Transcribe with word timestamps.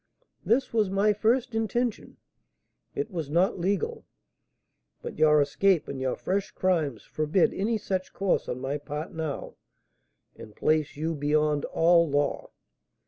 This 0.43 0.73
was 0.73 0.89
my 0.89 1.13
first 1.13 1.53
intention, 1.53 2.17
it 2.95 3.11
was 3.11 3.29
not 3.29 3.59
legal; 3.59 4.03
but 5.03 5.19
your 5.19 5.39
escape 5.39 5.87
and 5.87 6.01
your 6.01 6.15
fresh 6.15 6.49
crimes 6.49 7.03
forbid 7.03 7.53
any 7.53 7.77
such 7.77 8.11
course 8.11 8.49
on 8.49 8.59
my 8.59 8.79
part 8.79 9.13
now, 9.13 9.57
and 10.35 10.55
place 10.55 10.97
you 10.97 11.13
beyond 11.13 11.65
all 11.65 12.09
law. 12.09 12.49